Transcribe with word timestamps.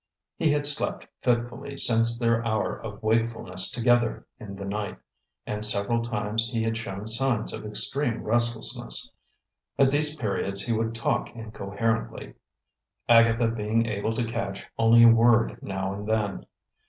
He 0.35 0.51
had 0.51 0.65
slept 0.65 1.05
fitfully 1.21 1.77
since 1.77 2.17
their 2.17 2.43
hour 2.43 2.75
of 2.75 3.03
wakefulness 3.03 3.69
together 3.69 4.25
in 4.39 4.55
the 4.55 4.65
night, 4.65 4.97
and 5.45 5.63
several 5.63 6.01
times 6.01 6.49
he 6.49 6.63
had 6.63 6.75
shown 6.75 7.05
signs 7.05 7.53
of 7.53 7.63
extreme 7.67 8.23
restlessness. 8.23 9.11
At 9.77 9.91
these 9.91 10.15
periods 10.15 10.63
he 10.63 10.73
would 10.73 10.95
talk 10.95 11.29
incoherently, 11.35 12.33
Agatha 13.07 13.49
being 13.49 13.85
able 13.85 14.15
to 14.15 14.23
catch 14.25 14.65
only 14.75 15.03
a 15.03 15.07
word 15.07 15.61
now 15.61 15.93
and 15.93 16.07
then. 16.07 16.47